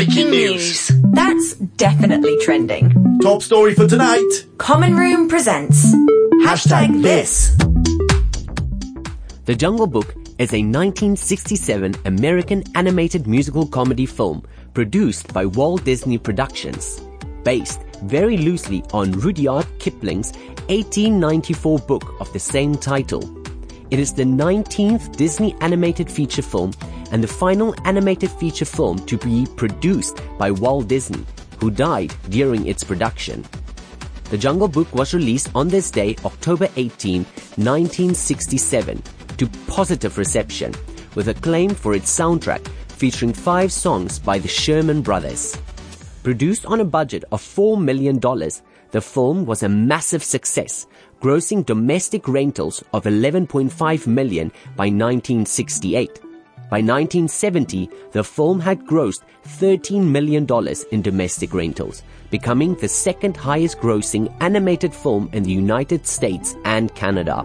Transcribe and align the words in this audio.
Breaking 0.00 0.30
news. 0.30 0.90
That's 1.12 1.56
definitely 1.76 2.38
trending. 2.40 3.18
Top 3.20 3.42
story 3.42 3.74
for 3.74 3.86
tonight. 3.86 4.46
Common 4.56 4.96
Room 4.96 5.28
presents 5.28 5.94
Hashtag 6.42 7.02
this. 7.02 7.54
The 9.44 9.54
Jungle 9.54 9.86
Book 9.86 10.14
is 10.38 10.54
a 10.54 10.64
1967 10.64 11.96
American 12.06 12.64
animated 12.74 13.26
musical 13.26 13.66
comedy 13.66 14.06
film 14.06 14.42
produced 14.72 15.34
by 15.34 15.44
Walt 15.44 15.84
Disney 15.84 16.16
Productions, 16.16 17.02
based 17.44 17.82
very 18.04 18.38
loosely 18.38 18.82
on 18.94 19.12
Rudyard 19.12 19.66
Kipling's 19.80 20.32
1894 20.70 21.78
book 21.80 22.14
of 22.20 22.32
the 22.32 22.38
same 22.38 22.74
title. 22.74 23.20
It 23.90 23.98
is 23.98 24.14
the 24.14 24.24
19th 24.24 25.14
Disney 25.16 25.54
animated 25.60 26.10
feature 26.10 26.40
film 26.40 26.72
and 27.10 27.22
the 27.22 27.28
final 27.28 27.74
animated 27.84 28.30
feature 28.30 28.64
film 28.64 28.98
to 29.06 29.16
be 29.18 29.46
produced 29.56 30.20
by 30.38 30.50
Walt 30.50 30.88
Disney, 30.88 31.24
who 31.58 31.70
died 31.70 32.14
during 32.28 32.66
its 32.66 32.84
production. 32.84 33.44
The 34.30 34.38
Jungle 34.38 34.68
Book 34.68 34.94
was 34.94 35.12
released 35.12 35.50
on 35.54 35.68
this 35.68 35.90
day, 35.90 36.16
October 36.24 36.68
18, 36.76 37.24
1967, 37.24 39.02
to 39.38 39.46
positive 39.66 40.18
reception, 40.18 40.72
with 41.14 41.28
acclaim 41.28 41.70
for 41.70 41.94
its 41.94 42.16
soundtrack 42.16 42.66
featuring 42.88 43.32
five 43.32 43.72
songs 43.72 44.18
by 44.18 44.38
the 44.38 44.46
Sherman 44.46 45.02
Brothers. 45.02 45.56
Produced 46.22 46.66
on 46.66 46.80
a 46.80 46.84
budget 46.84 47.24
of 47.32 47.42
$4 47.42 47.82
million, 47.82 48.20
the 48.90 49.00
film 49.00 49.46
was 49.46 49.62
a 49.62 49.68
massive 49.68 50.22
success, 50.22 50.86
grossing 51.20 51.64
domestic 51.64 52.28
rentals 52.28 52.84
of 52.92 53.04
11.5 53.04 54.06
million 54.06 54.48
by 54.76 54.86
1968. 54.86 56.29
By 56.70 56.76
1970, 56.76 57.90
the 58.12 58.22
film 58.22 58.60
had 58.60 58.86
grossed 58.86 59.22
$13 59.58 60.04
million 60.04 60.46
in 60.92 61.02
domestic 61.02 61.52
rentals, 61.52 62.04
becoming 62.30 62.76
the 62.76 62.86
second 62.86 63.36
highest 63.36 63.78
grossing 63.80 64.32
animated 64.40 64.94
film 64.94 65.28
in 65.32 65.42
the 65.42 65.50
United 65.50 66.06
States 66.06 66.54
and 66.64 66.94
Canada. 66.94 67.44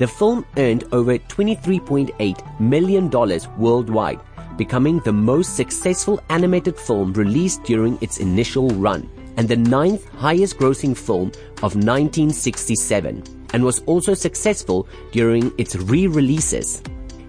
The 0.00 0.08
film 0.08 0.44
earned 0.56 0.82
over 0.90 1.16
$23.8 1.16 2.60
million 2.60 3.08
worldwide, 3.56 4.18
becoming 4.56 4.98
the 4.98 5.12
most 5.12 5.54
successful 5.54 6.20
animated 6.28 6.76
film 6.76 7.12
released 7.12 7.62
during 7.62 7.98
its 8.00 8.18
initial 8.18 8.68
run, 8.70 9.08
and 9.36 9.48
the 9.48 9.56
ninth 9.56 10.08
highest 10.14 10.58
grossing 10.58 10.96
film 10.96 11.28
of 11.62 11.76
1967, 11.76 13.22
and 13.52 13.62
was 13.62 13.78
also 13.86 14.12
successful 14.12 14.88
during 15.12 15.52
its 15.56 15.76
re-releases. 15.76 16.82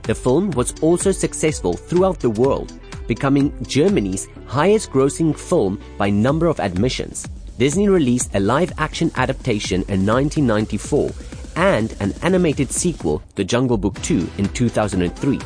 The 0.03 0.15
film 0.15 0.51
was 0.51 0.73
also 0.81 1.11
successful 1.11 1.73
throughout 1.73 2.19
the 2.19 2.29
world, 2.29 2.73
becoming 3.07 3.53
Germany's 3.65 4.27
highest 4.47 4.91
grossing 4.91 5.37
film 5.37 5.81
by 5.97 6.09
number 6.09 6.47
of 6.47 6.59
admissions. 6.59 7.27
Disney 7.57 7.89
released 7.89 8.33
a 8.35 8.39
live 8.39 8.71
action 8.77 9.11
adaptation 9.15 9.81
in 9.89 10.05
1994 10.05 11.11
and 11.55 11.95
an 11.99 12.13
animated 12.21 12.71
sequel, 12.71 13.21
The 13.35 13.43
Jungle 13.43 13.77
Book 13.77 14.01
2, 14.01 14.29
in 14.37 14.47
2003. 14.49 15.39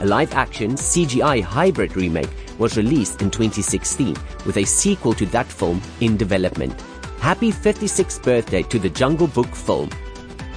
A 0.00 0.06
live 0.06 0.34
action 0.34 0.72
CGI 0.72 1.42
hybrid 1.42 1.96
remake 1.96 2.30
was 2.58 2.76
released 2.76 3.22
in 3.22 3.30
2016 3.30 4.16
with 4.46 4.56
a 4.56 4.64
sequel 4.64 5.14
to 5.14 5.26
that 5.26 5.46
film 5.46 5.80
in 6.00 6.16
development. 6.16 6.74
Happy 7.20 7.52
56th 7.52 8.22
birthday 8.22 8.62
to 8.64 8.78
the 8.78 8.90
Jungle 8.90 9.28
Book 9.28 9.54
film 9.54 9.88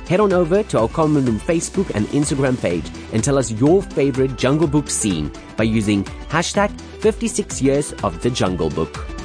Head 0.07 0.21
on 0.21 0.31
over 0.31 0.63
to 0.63 0.79
our 0.79 0.87
Common 0.87 1.25
Room 1.25 1.37
Facebook 1.37 1.91
and 1.93 2.07
Instagram 2.07 2.57
page 2.59 2.89
and 3.11 3.21
tell 3.21 3.37
us 3.37 3.51
your 3.51 3.81
favorite 3.81 4.37
Jungle 4.37 4.67
Book 4.67 4.89
scene 4.89 5.29
by 5.57 5.65
using 5.65 6.05
hashtag 6.29 6.71
56 7.01 7.61
years 7.61 7.91
of 8.03 8.21
the 8.21 8.29
Jungle 8.29 8.69
Book. 8.69 9.16